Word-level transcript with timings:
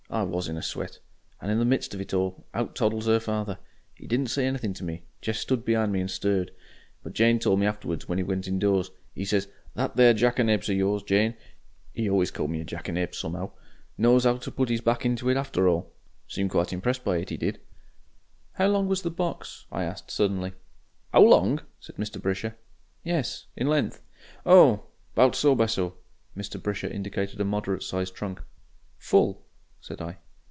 I 0.13 0.23
WAS 0.23 0.49
in 0.49 0.57
a 0.57 0.61
sweat. 0.61 0.99
And 1.39 1.49
in 1.49 1.57
the 1.57 1.63
midst 1.63 1.93
of 1.93 2.01
it 2.01 2.13
all 2.13 2.45
out 2.53 2.75
toddles 2.75 3.07
'er 3.07 3.21
father. 3.21 3.59
He 3.95 4.07
didn't 4.07 4.27
say 4.27 4.45
anything 4.45 4.73
to 4.73 4.83
me, 4.83 5.03
jest 5.21 5.39
stood 5.39 5.63
behind 5.63 5.93
me 5.93 6.01
and 6.01 6.11
stared, 6.11 6.51
but 7.01 7.13
Jane 7.13 7.39
tole 7.39 7.55
me 7.55 7.65
afterwards 7.65 8.09
when 8.09 8.17
he 8.17 8.23
went 8.25 8.45
indoors, 8.45 8.91
'e 9.15 9.23
says, 9.23 9.47
'That 9.73 9.95
there 9.95 10.13
jackanapes 10.13 10.67
of 10.67 10.75
yours, 10.75 11.03
Jane' 11.03 11.37
he 11.93 12.09
always 12.09 12.29
called 12.29 12.49
me 12.49 12.59
a 12.59 12.65
jackanapes 12.65 13.19
some'ow 13.19 13.53
'knows 13.97 14.25
'ow 14.25 14.35
to 14.35 14.51
put 14.51 14.69
'is 14.69 14.81
back 14.81 15.05
into 15.05 15.29
it 15.29 15.37
after 15.37 15.69
all.' 15.69 15.93
Seemed 16.27 16.51
quite 16.51 16.73
impressed 16.73 17.05
by 17.05 17.15
it, 17.19 17.31
'e 17.31 17.37
did." 17.37 17.61
"How 18.55 18.67
long 18.67 18.89
was 18.89 19.03
the 19.03 19.11
box?" 19.11 19.65
I 19.71 19.85
asked, 19.85 20.11
suddenly. 20.11 20.51
"'Ow 21.13 21.23
long?" 21.23 21.61
said 21.79 21.95
Mr. 21.95 22.21
Brisher. 22.21 22.57
"Yes 23.01 23.45
in 23.55 23.67
length?" 23.67 24.01
"Oh! 24.45 24.87
'bout 25.15 25.37
so 25.37 25.55
by 25.55 25.67
so." 25.67 25.95
Mr. 26.35 26.61
Brisher 26.61 26.87
indicated 26.91 27.39
a 27.39 27.45
moderate 27.45 27.81
sized 27.83 28.13
trunk. 28.13 28.41
"FULL?" 28.97 29.47
said 29.83 29.99
I. 29.99 30.15